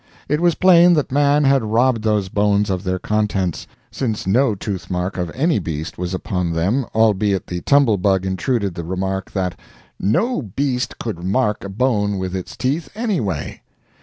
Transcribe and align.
It 0.27 0.39
was 0.41 0.55
plain 0.55 0.95
that 0.95 1.11
Man 1.11 1.43
had 1.43 1.63
robbed 1.63 2.01
those 2.01 2.27
bones 2.27 2.71
of 2.71 2.83
their 2.83 2.97
contents, 2.97 3.67
since 3.91 4.25
no 4.25 4.55
toothmark 4.55 5.15
of 5.15 5.29
any 5.35 5.59
beast 5.59 5.99
was 5.99 6.15
upon 6.15 6.53
them 6.53 6.87
albeit 6.95 7.45
the 7.45 7.61
Tumble 7.61 7.97
Bug 7.99 8.25
intruded 8.25 8.73
the 8.73 8.83
remark 8.83 9.29
that 9.33 9.53
'no 9.99 10.41
beast 10.41 10.97
could 10.97 11.23
mark 11.23 11.63
a 11.63 11.69
bone 11.69 12.17
with 12.17 12.35
its 12.35 12.57
teeth, 12.57 12.89
anyway.' 12.95 13.61